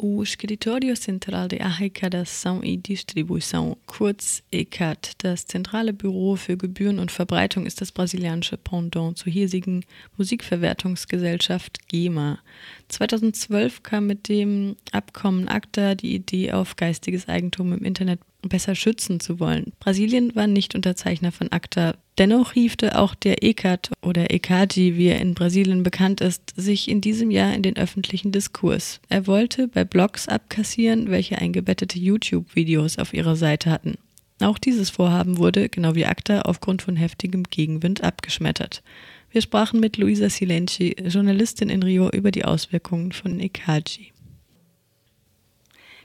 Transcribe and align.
O 0.00 0.22
Escritório 0.22 0.96
Central 0.96 1.48
de 1.48 1.60
Arrecadação 1.60 2.62
e 2.62 2.76
Distribuição, 2.76 3.76
kurz 3.84 4.44
ECAD, 4.52 5.10
das 5.18 5.44
zentrale 5.44 5.92
Büro 5.92 6.36
für 6.36 6.56
Gebühren 6.56 7.00
und 7.00 7.10
Verbreitung, 7.10 7.66
ist 7.66 7.80
das 7.80 7.90
brasilianische 7.90 8.56
Pendant 8.56 9.18
zur 9.18 9.32
hiesigen 9.32 9.84
Musikverwertungsgesellschaft 10.16 11.88
GEMA. 11.88 12.38
2012 12.86 13.82
kam 13.82 14.06
mit 14.06 14.28
dem 14.28 14.76
Abkommen 14.92 15.48
ACTA 15.48 15.96
die 15.96 16.14
Idee 16.14 16.52
auf, 16.52 16.76
geistiges 16.76 17.26
Eigentum 17.26 17.72
im 17.72 17.84
Internet 17.84 18.20
besser 18.42 18.74
schützen 18.74 19.20
zu 19.20 19.40
wollen. 19.40 19.72
Brasilien 19.80 20.34
war 20.34 20.46
nicht 20.46 20.74
Unterzeichner 20.74 21.32
von 21.32 21.50
ACTA. 21.50 21.94
Dennoch 22.18 22.52
hiefte 22.52 22.98
auch 22.98 23.14
der 23.14 23.42
ECAT 23.42 23.90
oder 24.02 24.32
ECAGI, 24.32 24.96
wie 24.96 25.06
er 25.06 25.20
in 25.20 25.34
Brasilien 25.34 25.82
bekannt 25.82 26.20
ist, 26.20 26.52
sich 26.56 26.88
in 26.88 27.00
diesem 27.00 27.30
Jahr 27.30 27.54
in 27.54 27.62
den 27.62 27.76
öffentlichen 27.76 28.32
Diskurs. 28.32 29.00
Er 29.08 29.26
wollte 29.26 29.68
bei 29.68 29.84
Blogs 29.84 30.28
abkassieren, 30.28 31.10
welche 31.10 31.38
eingebettete 31.38 31.98
YouTube-Videos 31.98 32.98
auf 32.98 33.14
ihrer 33.14 33.36
Seite 33.36 33.70
hatten. 33.70 33.94
Auch 34.40 34.58
dieses 34.58 34.90
Vorhaben 34.90 35.38
wurde, 35.38 35.68
genau 35.68 35.94
wie 35.94 36.06
ACTA, 36.06 36.42
aufgrund 36.42 36.82
von 36.82 36.96
heftigem 36.96 37.44
Gegenwind 37.44 38.04
abgeschmettert. 38.04 38.82
Wir 39.30 39.42
sprachen 39.42 39.80
mit 39.80 39.96
Luisa 39.96 40.30
Silenci, 40.30 40.96
Journalistin 41.04 41.68
in 41.68 41.82
Rio, 41.82 42.08
über 42.10 42.30
die 42.30 42.44
Auswirkungen 42.44 43.12
von 43.12 43.40
ECAGI. 43.40 44.12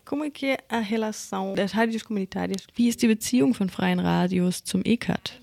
Como 0.05 0.25
é 0.25 0.29
que 0.29 0.47
é 0.47 0.57
a 0.67 0.79
relação 0.79 1.55
das 1.55 1.71
rádios 1.71 2.03
comunitárias? 2.03 2.67
Wie 2.75 2.89
ist 2.89 3.01
die 3.01 3.07
Beziehung 3.07 3.53
von 3.53 3.69
freien 3.69 3.99
Radios 3.99 4.63
zum 4.63 4.81
ECAT? 4.83 5.39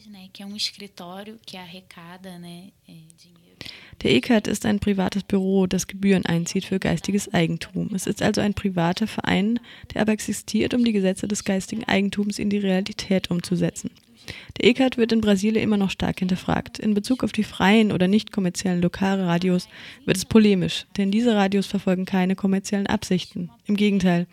Der 4.02 4.12
ECAT 4.12 4.46
ist 4.46 4.66
ein 4.66 4.78
privates 4.78 5.22
Büro, 5.24 5.66
das 5.66 5.86
Gebühren 5.86 6.26
einzieht 6.26 6.64
für 6.64 6.78
geistiges 6.78 7.32
Eigentum. 7.32 7.90
Es 7.94 8.06
ist 8.06 8.22
also 8.22 8.40
ein 8.40 8.54
privater 8.54 9.06
Verein, 9.06 9.60
der 9.92 10.02
aber 10.02 10.12
existiert, 10.12 10.74
um 10.74 10.84
die 10.84 10.92
Gesetze 10.92 11.26
des 11.26 11.44
geistigen 11.44 11.84
Eigentums 11.84 12.38
in 12.38 12.50
die 12.50 12.58
Realität 12.58 13.30
umzusetzen. 13.30 13.90
Der 14.58 14.68
ECAT 14.68 14.96
wird 14.96 15.12
in 15.12 15.20
Brasilien 15.20 15.62
immer 15.62 15.76
noch 15.76 15.90
stark 15.90 16.18
hinterfragt. 16.18 16.78
In 16.78 16.94
Bezug 16.94 17.24
auf 17.24 17.32
die 17.32 17.44
freien 17.44 17.92
oder 17.92 18.08
nicht 18.08 18.32
kommerziellen 18.32 18.82
Lokalradios 18.82 19.68
wird 20.04 20.16
es 20.16 20.24
polemisch, 20.24 20.86
denn 20.96 21.10
diese 21.10 21.34
Radios 21.34 21.66
verfolgen 21.66 22.04
keine 22.04 22.36
kommerziellen 22.36 22.86
Absichten. 22.86 23.50
Im 23.66 23.76
Gegenteil, 23.76 24.26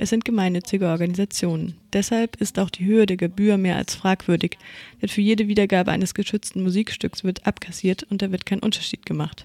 es 0.00 0.10
sind 0.10 0.24
gemeinnützige 0.24 0.86
Organisationen. 0.86 1.74
Deshalb 1.92 2.40
ist 2.40 2.58
auch 2.58 2.70
die 2.70 2.84
Höhe 2.84 3.04
der 3.04 3.16
Gebühr 3.16 3.56
mehr 3.56 3.76
als 3.76 3.96
fragwürdig, 3.96 4.56
denn 5.02 5.08
für 5.08 5.20
jede 5.20 5.48
Wiedergabe 5.48 5.90
eines 5.90 6.14
geschützten 6.14 6.62
Musikstücks 6.62 7.24
wird 7.24 7.46
abkassiert 7.46 8.04
und 8.04 8.22
da 8.22 8.30
wird 8.30 8.46
kein 8.46 8.60
Unterschied 8.60 9.04
gemacht. 9.04 9.44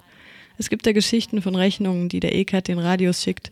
Es 0.56 0.70
gibt 0.70 0.86
da 0.86 0.92
Geschichten 0.92 1.42
von 1.42 1.56
Rechnungen, 1.56 2.08
die 2.08 2.20
der 2.20 2.36
ECAT 2.36 2.68
den 2.68 2.78
Radios 2.78 3.22
schickt. 3.22 3.50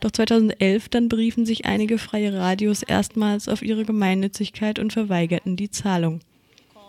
Doch 0.00 0.10
2011 0.10 0.88
dann 0.88 1.08
beriefen 1.08 1.44
sich 1.44 1.66
einige 1.66 1.98
freie 1.98 2.32
Radios 2.32 2.82
erstmals 2.82 3.48
auf 3.48 3.62
ihre 3.62 3.84
Gemeinnützigkeit 3.84 4.78
und 4.78 4.92
verweigerten 4.92 5.56
die 5.56 5.70
Zahlung. 5.70 6.20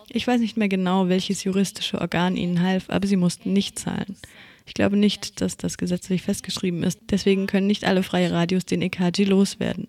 Ich 0.09 0.28
weiß 0.28 0.42
nicht 0.42 0.58
mehr 0.58 0.70
genau, 0.70 1.09
welches 1.09 1.44
juristische 1.44 2.00
Organ 2.00 2.36
ihnen 2.36 2.62
half, 2.62 2.89
aber 2.89 3.08
sie 3.08 3.17
mussten 3.17 3.54
nicht 3.54 3.78
zahlen. 3.80 4.17
Ich 4.66 4.73
glaube 4.73 4.95
nicht, 4.95 5.42
dass 5.42 5.58
das 5.58 5.78
gesetzlich 5.78 6.22
festgeschrieben 6.22 6.84
ist. 6.84 7.00
Deswegen 7.09 7.48
können 7.48 7.67
nicht 7.67 7.84
alle 7.84 8.04
freie 8.04 8.32
Radios 8.32 8.66
den 8.66 8.82
EKG 8.82 9.26
loswerden. 9.26 9.88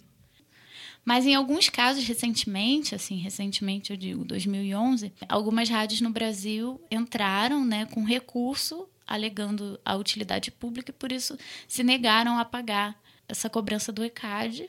Mas 1.04 1.26
em 1.26 1.34
alguns 1.34 1.70
casos, 1.70 2.06
recentemente, 2.08 2.94
assim, 2.94 3.18
recentemente 3.18 3.92
eu 3.92 3.96
digo 3.96 4.24
2011, 4.24 5.06
e 5.06 5.12
algumas 5.28 5.68
rádios 5.68 6.00
no 6.00 6.10
Brasil 6.10 6.80
entraram 6.90 7.64
né, 7.64 7.86
com 7.86 8.04
recurso 8.04 8.88
alegando 9.04 9.78
a 9.84 9.96
utilidade 9.96 10.50
pública 10.50 10.90
e 10.90 10.94
por 10.94 11.10
isso 11.10 11.36
se 11.66 11.82
negaram 11.82 12.38
a 12.38 12.44
pagar 12.44 12.96
essa 13.32 13.50
cobrança 13.50 13.90
do 13.90 14.04
ECAD. 14.04 14.68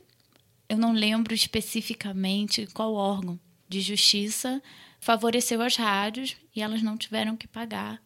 Eu 0.67 0.77
não 0.77 0.93
lembro 0.93 1.33
especificamente 1.33 2.67
qual 2.73 2.93
órgão 2.93 3.39
de 3.69 3.81
justiça 3.81 4.61
favoreceu 4.99 5.61
as 5.61 5.75
rádios 5.75 6.35
e 6.55 6.61
elas 6.61 6.81
não 6.81 6.97
tiveram 6.97 7.35
que 7.35 7.47
pagar. 7.47 8.01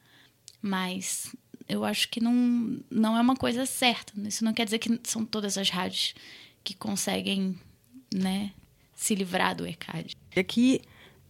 Mas 0.61 1.35
eu 1.69 1.85
acho 1.85 2.09
que 2.09 2.19
não, 2.19 2.79
não 2.89 3.15
é 3.15 3.21
uma 3.21 3.35
coisa 3.35 3.65
certa. 3.65 4.13
Isso 4.27 4.43
não 4.43 4.53
quer 4.53 4.65
dizer 4.65 4.79
que 4.79 4.99
são 5.03 5.23
todas 5.23 5.57
as 5.57 5.69
rádios 5.69 6.15
que 6.63 6.73
conseguem 6.73 7.55
né, 8.13 8.51
se 8.95 9.13
livrar 9.15 9.55
do 9.55 9.65
ECAD. 9.65 10.15
Aqui 10.35 10.81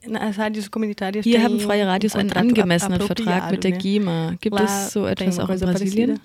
nas 0.06 0.38
rádios 0.38 0.68
comunitárias 0.68 1.26
Hier 1.26 1.44
haben 1.44 1.60
freie 1.60 1.84
Radios 1.84 2.16
einen 2.16 2.32
angemessenen 2.32 3.02
Vertrag 3.02 3.52
mit 3.52 3.64
der 3.64 3.72
GEMA. 3.72 4.38
Gibt 4.40 4.60
es 4.60 4.94
so 4.94 5.06
etwas 5.06 5.40
auch 5.40 5.50
in 5.50 5.60
Brasilien? 5.60 6.20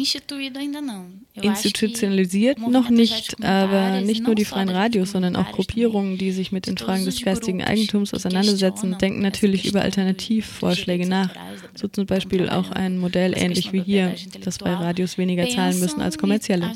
Instituído 0.00 0.58
ainda 0.58 0.80
não. 0.80 1.06
Institutionalisiert 1.34 2.58
noch 2.58 2.90
nicht, 2.90 3.42
aber 3.44 4.00
nicht 4.00 4.22
nur 4.22 4.34
die 4.34 4.44
freien 4.44 4.68
Radios, 4.68 5.12
sondern 5.12 5.36
auch 5.36 5.52
Gruppierungen, 5.52 6.18
die 6.18 6.32
sich 6.32 6.52
mit 6.52 6.66
den 6.66 6.76
Fragen 6.76 7.04
des 7.04 7.22
geistigen 7.22 7.62
Eigentums 7.62 8.14
auseinandersetzen, 8.14 8.96
denken 8.98 9.20
natürlich 9.20 9.66
über 9.66 9.82
Alternativvorschläge 9.82 11.06
nach. 11.06 11.30
So 11.74 11.88
zum 11.88 12.06
Beispiel 12.06 12.48
auch 12.48 12.70
ein 12.70 12.98
Modell 12.98 13.32
ähnlich 13.36 13.72
wie 13.72 13.82
hier, 13.82 14.14
dass 14.42 14.58
freie 14.58 14.78
Radios 14.78 15.18
weniger 15.18 15.48
zahlen 15.48 15.78
müssen 15.80 16.00
als 16.00 16.18
kommerzielle. 16.18 16.72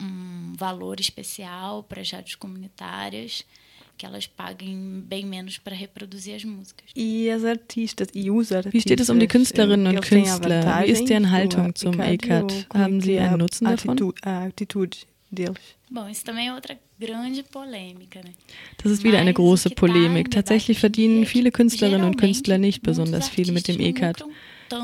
um 0.00 0.54
valor 0.56 1.00
especial 1.00 1.82
para 1.82 2.00
as 2.00 2.12
rádios 2.12 2.38
comunitárias 2.38 3.44
que 3.98 4.06
elas 4.06 4.26
paguem 4.26 5.02
bem 5.06 5.26
menos 5.26 5.58
para 5.58 5.74
reproduzir 5.74 6.34
as 6.36 6.44
músicas. 6.44 6.86
E 6.96 7.28
as 7.30 7.44
artistas 7.44 8.08
e 8.14 8.30
os 8.30 8.52
artistas? 8.52 8.72
Wie 8.72 8.80
steht 8.80 9.00
es 9.00 9.10
um 9.10 9.18
die 9.18 9.26
Künstlerinnen 9.26 9.86
und 9.94 10.00
Künstler? 10.02 10.82
Wie 10.82 10.90
ist 10.90 11.08
deren 11.08 11.30
Haltung 11.30 11.74
zum 11.74 12.00
ECAT? 12.00 12.68
Haben 12.72 13.00
sie 13.00 13.18
einen 13.18 13.38
Nutzen 13.38 13.66
davon? 13.66 14.14
A 14.22 14.44
atitude 14.44 14.96
deles. 15.30 15.58
Bom, 15.90 16.08
isso 16.08 16.24
também 16.24 16.48
é 16.48 16.54
outra 16.54 16.76
grande 17.00 17.42
polêmica, 17.42 18.20
né? 18.22 18.32
Das 18.82 18.92
ist 18.92 19.04
wieder 19.04 19.18
eine 19.18 19.32
große 19.32 19.70
Polemik. 19.70 20.30
Tatsächlich 20.30 20.78
verdienen 20.78 21.24
viele 21.24 21.50
Künstlerinnen 21.50 22.04
und 22.04 22.18
Künstler 22.18 22.58
nicht 22.58 22.82
besonders 22.82 23.28
viel 23.28 23.52
mit 23.52 23.68
dem 23.68 23.80
ECAT. 23.80 24.24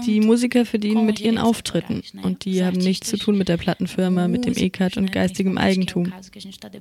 Die 0.06 0.20
Musiker 0.20 0.64
verdienen 0.64 1.06
mit 1.06 1.20
ihren 1.20 1.38
Auftritten. 1.38 2.02
und 2.22 2.44
die 2.44 2.64
haben 2.64 2.78
nichts 2.78 3.08
zu 3.08 3.16
tun 3.16 3.36
mit 3.36 3.48
der 3.48 3.56
Plattenfirma, 3.56 4.28
mit 4.28 4.44
dem 4.44 4.54
ECAT 4.54 4.96
und 4.96 5.12
geistigem 5.12 5.58
Eigentum. 5.58 6.12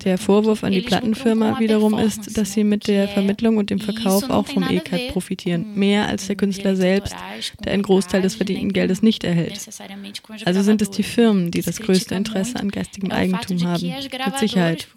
Der 0.03 0.17
Vorwurf 0.17 0.63
an 0.63 0.71
die 0.71 0.81
Plattenfirma 0.81 1.59
wiederum 1.59 1.97
ist, 1.97 2.37
dass 2.37 2.53
sie 2.53 2.63
mit 2.63 2.87
der 2.87 3.07
Vermittlung 3.07 3.57
und 3.57 3.69
dem 3.69 3.79
Verkauf 3.79 4.29
auch 4.29 4.47
vom 4.47 4.63
ECAT 4.63 5.09
profitieren, 5.09 5.75
mehr 5.75 6.07
als 6.07 6.27
der 6.27 6.35
Künstler 6.35 6.75
selbst, 6.75 7.15
der 7.63 7.73
einen 7.73 7.83
Großteil 7.83 8.21
des 8.21 8.35
verdienten 8.35 8.73
Geldes 8.73 9.01
nicht 9.01 9.23
erhält. 9.23 9.59
Also 10.45 10.61
sind 10.61 10.81
es 10.81 10.89
die 10.91 11.03
Firmen, 11.03 11.51
die 11.51 11.61
das 11.61 11.79
größte 11.79 12.15
Interesse 12.15 12.59
an 12.59 12.69
geistigem 12.69 13.11
Eigentum 13.11 13.63
haben, 13.63 13.87
mit 13.87 14.39
Sicherheit. 14.39 14.87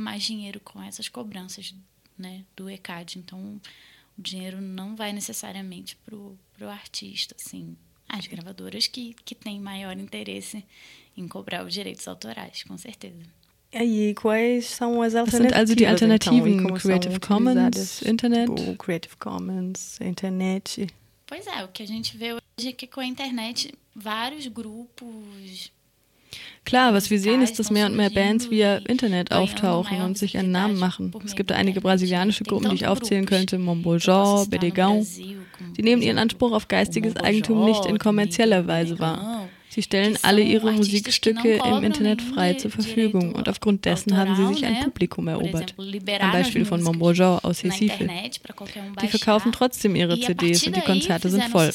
mais 0.00 0.24
dinheiro 0.24 0.60
com 0.60 0.82
essas 0.82 1.08
cobranças 1.08 1.74
né, 2.20 2.44
do 2.54 2.68
ECAD. 2.68 3.18
Então, 3.18 3.60
o 4.18 4.22
dinheiro 4.22 4.60
não 4.60 4.94
vai 4.94 5.12
necessariamente 5.12 5.96
para 5.96 6.16
o 6.16 6.38
artista, 6.68 7.34
assim. 7.38 7.76
As 8.08 8.26
gravadoras 8.26 8.86
que, 8.86 9.14
que 9.24 9.34
têm 9.34 9.60
maior 9.60 9.96
interesse 9.96 10.64
em 11.16 11.28
cobrar 11.28 11.64
os 11.64 11.72
direitos 11.72 12.06
autorais, 12.08 12.64
com 12.64 12.76
certeza. 12.76 13.22
E 13.72 14.14
quais 14.14 14.66
são 14.66 15.00
as 15.00 15.14
alternativas? 15.14 15.60
also 15.60 15.76
die 15.76 15.86
Alternativen, 15.86 16.54
então, 16.54 16.74
Creative 16.74 17.20
Commons, 17.20 18.02
Internet? 18.02 18.54
Tipo, 18.54 18.76
Creative 18.76 19.16
Commons, 19.16 20.00
Internet. 20.00 20.86
Pois 21.24 21.46
é, 21.46 21.64
o 21.64 21.68
que 21.68 21.84
a 21.84 21.86
gente 21.86 22.16
vê 22.16 22.32
hoje 22.32 22.68
é 22.68 22.72
que 22.72 22.88
com 22.88 22.98
a 22.98 23.06
internet 23.06 23.72
vários 23.94 24.48
grupos 24.48 25.70
Klar, 26.64 26.94
was 26.94 27.10
wir 27.10 27.18
sehen, 27.18 27.42
ist, 27.42 27.58
dass 27.58 27.70
mehr 27.70 27.86
und 27.86 27.96
mehr 27.96 28.10
Bands 28.10 28.50
via 28.50 28.76
Internet 28.76 29.32
auftauchen 29.32 30.02
und 30.02 30.18
sich 30.18 30.36
einen 30.36 30.52
Namen 30.52 30.78
machen. 30.78 31.12
Es 31.24 31.34
gibt 31.34 31.50
da 31.50 31.54
einige 31.54 31.80
brasilianische 31.80 32.44
Gruppen, 32.44 32.70
die 32.70 32.76
ich 32.76 32.86
aufzählen 32.86 33.26
könnte, 33.26 33.56
Mombojó, 33.58 34.48
Bedegão. 34.48 35.04
Die 35.76 35.82
nehmen 35.82 36.02
ihren 36.02 36.18
Anspruch 36.18 36.52
auf 36.52 36.68
geistiges 36.68 37.16
Eigentum 37.16 37.64
nicht 37.64 37.86
in 37.86 37.98
kommerzieller 37.98 38.66
Weise 38.66 38.98
wahr. 38.98 39.39
Sie 39.70 39.82
stellen 39.82 40.18
alle 40.22 40.42
ihre 40.42 40.72
Musikstücke 40.72 41.60
im 41.64 41.84
Internet 41.84 42.20
frei 42.20 42.54
zur 42.54 42.72
Verfügung. 42.72 43.34
und 43.34 43.48
aufgrund 43.48 43.84
dessen 43.84 44.16
haben 44.16 44.34
sie 44.34 44.54
sich 44.54 44.66
ein 44.66 44.80
Publikum 44.80 45.28
erobert. 45.28 45.74
Ein 45.78 46.32
Beispiel 46.32 46.64
von 46.64 46.82
Mombojó 46.82 47.38
aus 47.44 47.62
Recife. 47.62 48.08
Die 49.00 49.06
verkaufen 49.06 49.52
trotzdem 49.52 49.94
ihre 49.94 50.18
CDs 50.18 50.66
und 50.66 50.74
die 50.74 50.80
Konzerte 50.80 51.30
sind 51.30 51.44
voll. 51.44 51.70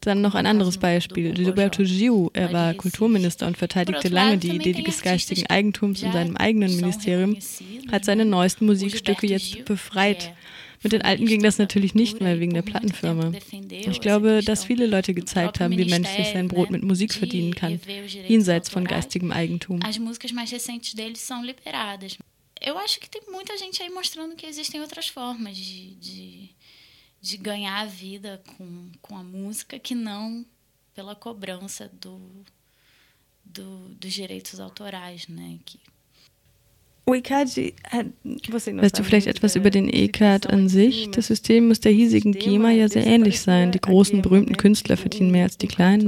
Dann 0.00 0.20
noch 0.20 0.36
ein 0.36 0.46
anderes 0.46 0.78
Beispiel. 0.78 1.32
Gilberto 1.32 1.82
Gil, 1.82 2.28
er 2.34 2.52
war 2.52 2.74
Kulturminister 2.74 3.48
und 3.48 3.56
verteidigte 3.56 4.08
lange 4.08 4.38
die 4.38 4.54
Idee 4.54 4.80
des 4.80 5.02
geistigen 5.02 5.46
Eigentums 5.48 6.02
in 6.02 6.12
seinem 6.12 6.36
eigenen 6.36 6.76
Ministerium, 6.76 7.36
hat 7.90 8.04
seine 8.04 8.26
neuesten 8.26 8.66
Musikstücke 8.66 9.26
jetzt 9.26 9.64
befreit 9.64 10.32
mit 10.82 10.92
den 10.92 11.02
Alten 11.02 11.26
ging 11.26 11.42
das 11.42 11.58
natürlich 11.58 11.94
nicht 11.94 12.20
mehr 12.20 12.38
wegen 12.40 12.54
der 12.54 12.62
Plattenfirma. 12.62 13.32
Ich 13.70 14.00
glaube, 14.00 14.42
dass 14.44 14.64
viele 14.64 14.86
Leute 14.86 15.14
gezeigt 15.14 15.60
haben, 15.60 15.76
wie 15.76 15.84
menschlich 15.84 16.28
sein 16.28 16.48
Brot 16.48 16.70
mit 16.70 16.82
Musik 16.82 17.12
verdienen 17.14 17.54
kann, 17.54 17.80
jenseits 18.28 18.68
von 18.68 18.84
geistigem 18.84 19.32
Eigentum. 19.32 19.80
eu 22.60 22.76
acho 22.78 22.98
que 23.00 23.08
tem 23.08 23.22
muita 23.30 23.56
gente 23.56 23.82
aí 23.82 23.90
mostrando 23.90 24.34
que 24.34 24.46
existem 24.46 24.80
outras 24.80 25.08
formas 25.08 25.56
de, 25.56 25.94
de, 25.94 26.50
de 27.20 27.36
ganhar 27.36 27.80
a 27.80 27.86
vida 27.86 28.42
com, 28.56 28.90
com 29.00 29.16
a 29.16 29.22
música 29.22 29.78
que 29.78 29.94
não 29.94 30.44
pela 30.94 31.14
cobrança 31.14 31.88
do, 31.88 32.44
do, 33.44 33.88
dos 33.90 34.12
direitos 34.12 34.58
autorais, 34.58 35.28
né? 35.28 35.58
Que, 35.64 35.78
Weißt 37.08 38.98
du 38.98 39.02
vielleicht 39.02 39.26
etwas 39.26 39.56
über 39.56 39.70
den 39.70 39.88
ECAD 39.88 40.46
an 40.46 40.68
sich? 40.68 41.10
Das 41.10 41.26
System 41.28 41.68
muss 41.68 41.80
der 41.80 41.92
hiesigen 41.92 42.32
GEMA 42.32 42.70
ja 42.70 42.88
sehr 42.88 43.06
ähnlich 43.06 43.40
sein. 43.40 43.72
Die 43.72 43.80
großen 43.80 44.20
berühmten 44.20 44.56
Künstler 44.56 44.96
verdienen 44.96 45.30
mehr 45.30 45.44
als 45.44 45.56
die 45.56 45.68
kleinen. 45.68 46.06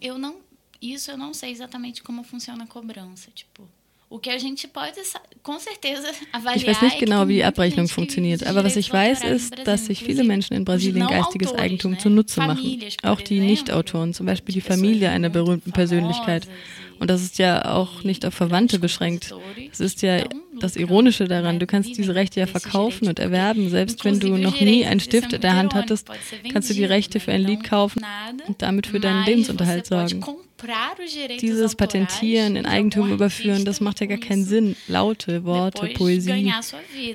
Eu 0.00 0.18
não, 0.18 0.34
isso 0.80 1.10
eu 1.10 1.16
não 1.16 1.34
sei 1.34 1.50
exatamente 1.50 2.02
como 2.02 2.24
funciona 2.24 2.64
a 2.64 2.66
cobrança, 2.66 3.30
tipo. 3.34 3.68
O 4.12 4.18
que 4.18 4.28
a 4.28 4.36
gente 4.36 4.68
pode 4.68 5.00
com 5.42 5.58
certeza 5.58 6.06
avaliar 6.34 6.56
ich 6.56 6.66
weiß 6.66 6.82
nicht 6.82 6.98
genau, 6.98 7.28
wie 7.28 7.42
Abrechnung 7.42 7.88
funktioniert, 7.88 8.46
aber 8.46 8.62
was 8.62 8.76
ich 8.76 8.92
weiß, 8.92 9.24
ist, 9.24 9.54
dass 9.64 9.86
sich 9.86 10.04
viele 10.04 10.22
Menschen 10.22 10.54
in 10.54 10.66
Brasilien 10.66 11.06
geistiges 11.06 11.54
Eigentum 11.54 11.98
zunutze 11.98 12.40
machen. 12.40 12.78
Auch 13.02 13.22
die 13.22 13.40
Nicht-Autoren, 13.40 14.12
zum 14.12 14.26
Beispiel 14.26 14.54
die 14.54 14.60
Familie 14.60 15.08
einer 15.08 15.30
berühmten 15.30 15.72
Persönlichkeit. 15.72 16.46
Und 16.98 17.08
das 17.08 17.22
ist 17.22 17.38
ja 17.38 17.74
auch 17.74 18.04
nicht 18.04 18.26
auf 18.26 18.34
Verwandte 18.34 18.78
beschränkt. 18.78 19.34
Es 19.72 19.80
ist 19.80 20.02
ja 20.02 20.24
das 20.60 20.76
Ironische 20.76 21.24
daran, 21.24 21.58
du 21.58 21.66
kannst 21.66 21.96
diese 21.96 22.14
Rechte 22.14 22.38
ja 22.38 22.46
verkaufen 22.46 23.08
und 23.08 23.18
erwerben. 23.18 23.70
Selbst 23.70 24.04
wenn 24.04 24.20
du 24.20 24.36
noch 24.36 24.60
nie 24.60 24.84
einen 24.84 25.00
Stift 25.00 25.32
in 25.32 25.40
der 25.40 25.56
Hand 25.56 25.74
hattest, 25.74 26.08
kannst 26.52 26.68
du 26.68 26.74
die 26.74 26.84
Rechte 26.84 27.18
für 27.18 27.32
ein 27.32 27.42
Lied 27.42 27.64
kaufen 27.64 28.04
und 28.46 28.60
damit 28.60 28.88
für 28.88 29.00
deinen 29.00 29.24
Lebensunterhalt 29.24 29.86
sorgen. 29.86 30.22
Dieses 31.40 31.74
Patentieren, 31.74 32.56
in 32.56 32.66
Eigentum 32.66 33.12
überführen, 33.12 33.64
das 33.64 33.80
macht 33.80 34.00
ja 34.00 34.06
gar 34.06 34.18
keinen 34.18 34.44
Sinn. 34.44 34.76
Laute, 34.88 35.44
Worte, 35.44 35.88
Poesie, 35.88 36.52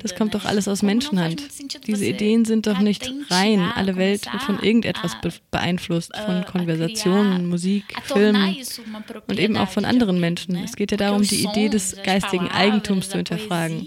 das 0.02 0.14
kommt 0.14 0.34
doch 0.34 0.44
alles 0.44 0.68
aus 0.68 0.82
Menschenhand. 0.82 1.42
Diese 1.86 2.04
Ideen 2.04 2.44
sind 2.44 2.66
doch 2.66 2.78
nicht 2.78 3.10
rein. 3.30 3.60
Alle 3.60 3.96
Welt 3.96 4.30
wird 4.32 4.42
von 4.42 4.60
irgendetwas 4.60 5.16
beeinflusst, 5.50 6.16
von 6.16 6.44
Konversationen, 6.44 7.48
Musik, 7.48 7.84
Filmen 8.04 8.56
und 9.26 9.38
eben 9.38 9.56
auch 9.56 9.68
von 9.68 9.84
anderen 9.84 10.20
Menschen. 10.20 10.56
Es 10.56 10.76
geht 10.76 10.90
ja 10.90 10.96
darum, 10.96 11.22
die 11.22 11.44
Idee 11.44 11.68
des 11.68 11.96
geistigen 12.02 12.48
Eigentums 12.48 13.08
zu 13.08 13.16
hinterfragen. 13.16 13.86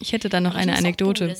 Ich 0.00 0.12
hätte 0.12 0.28
da 0.28 0.40
noch 0.40 0.54
eine 0.54 0.76
Anekdote. 0.76 1.36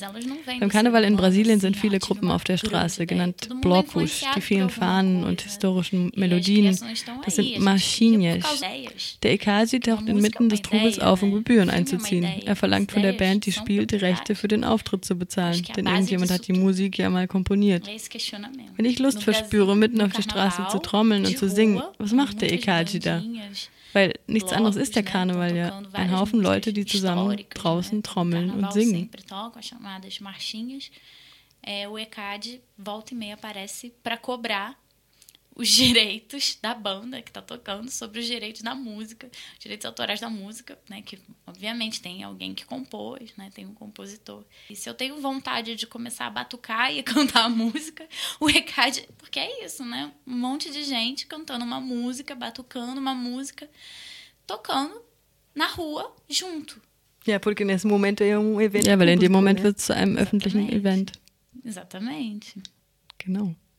Beim 0.59 0.69
Karneval 0.69 1.03
in 1.03 1.15
Brasilien 1.15 1.59
sind 1.59 1.77
viele 1.77 1.99
Gruppen 1.99 2.31
auf 2.31 2.43
der 2.43 2.57
Straße, 2.57 3.05
genannt 3.05 3.49
Blocos. 3.61 4.21
Die 4.35 4.41
vielen 4.41 4.69
Fahnen 4.69 5.23
und 5.23 5.41
historischen 5.41 6.11
Melodien, 6.15 6.77
das 7.25 7.35
sind 7.35 7.59
Marchinhas. 7.59 8.61
Der 9.23 9.33
Ekasi 9.33 9.79
taucht 9.79 10.07
inmitten 10.07 10.49
des 10.49 10.61
Trubels 10.61 10.99
auf, 10.99 11.23
um 11.23 11.31
Gebühren 11.31 11.69
einzuziehen. 11.69 12.25
Er 12.45 12.55
verlangt 12.55 12.91
von 12.91 13.01
der 13.01 13.13
Band, 13.13 13.45
die 13.45 13.51
spielt, 13.51 13.91
die 13.91 13.97
Rechte 13.97 14.35
für 14.35 14.47
den 14.47 14.63
Auftritt 14.63 15.05
zu 15.05 15.15
bezahlen, 15.15 15.63
denn 15.75 15.87
irgendjemand 15.87 16.31
hat 16.31 16.47
die 16.47 16.53
Musik 16.53 16.97
ja 16.97 17.09
mal 17.09 17.27
komponiert. 17.27 17.87
Wenn 18.75 18.85
ich 18.85 18.99
Lust 18.99 19.23
verspüre, 19.23 19.75
mitten 19.75 20.01
auf 20.01 20.13
der 20.13 20.23
Straße 20.23 20.67
zu 20.71 20.79
trommeln 20.79 21.25
und 21.25 21.37
zu 21.37 21.49
singen, 21.49 21.81
was 21.97 22.11
macht 22.11 22.41
der 22.41 22.51
Ekasi 22.51 22.99
da? 22.99 23.21
Weil 23.93 24.13
nichts 24.27 24.51
anderes 24.53 24.75
ist 24.75 24.95
der 24.95 25.03
Karneval 25.03 25.55
ja. 25.55 25.81
Ein 25.93 26.17
Haufen 26.17 26.41
Leute, 26.41 26.73
die 26.73 26.85
zusammen 26.85 27.37
draußen 27.53 28.03
trommeln 28.03 28.51
und 28.51 28.71
singen. 28.73 29.09
É, 31.63 31.87
o 31.87 31.95
ECAD 31.95 32.59
volta 32.75 33.13
e 33.13 33.15
meia 33.15 33.35
aparece 33.35 33.91
para 34.01 34.17
cobrar 34.17 34.75
os 35.55 35.67
direitos 35.67 36.57
da 36.61 36.73
banda 36.73 37.21
que 37.21 37.29
está 37.29 37.41
tocando 37.41 37.89
sobre 37.89 38.19
os 38.19 38.25
direitos 38.25 38.61
da 38.61 38.73
música, 38.73 39.29
os 39.53 39.59
direitos 39.59 39.85
autorais 39.85 40.19
da 40.19 40.29
música, 40.29 40.77
né? 40.89 41.01
Que 41.01 41.19
obviamente 41.45 42.01
tem 42.01 42.23
alguém 42.23 42.53
que 42.53 42.65
compôs, 42.65 43.31
né? 43.37 43.49
Tem 43.53 43.65
um 43.65 43.73
compositor. 43.73 44.43
E 44.69 44.75
se 44.75 44.89
eu 44.89 44.93
tenho 44.93 45.19
vontade 45.19 45.75
de 45.75 45.85
começar 45.85 46.27
a 46.27 46.29
batucar 46.29 46.93
e 46.93 47.03
cantar 47.03 47.45
a 47.45 47.49
música, 47.49 48.07
o 48.39 48.49
ECAD, 48.49 49.07
porque 49.17 49.39
é 49.39 49.65
isso, 49.65 49.85
né? 49.85 50.11
Um 50.25 50.37
monte 50.37 50.71
de 50.71 50.83
gente 50.83 51.25
cantando 51.25 51.65
uma 51.65 51.79
música, 51.79 52.35
batucando 52.35 52.99
uma 52.99 53.13
música, 53.13 53.69
tocando 54.47 55.01
na 55.53 55.67
rua 55.67 56.15
junto. 56.29 56.81
Ja, 57.25 57.39
porque 57.39 57.63
nesse 57.63 57.85
momento 57.85 58.23
é 58.23 58.37
um 58.37 58.59
evento. 58.59 58.87
Ja, 58.87 58.97
weil 58.97 59.09
in 59.09 59.19
dem 59.19 59.31
Moment 59.31 59.61
wird 59.61 59.77
es 59.77 59.85
zu 59.85 59.93
einem 59.93 60.17
öffentlichen 60.17 60.69
Event. 60.73 61.11
Exatamente. 61.63 62.59
Genau. 63.19 63.55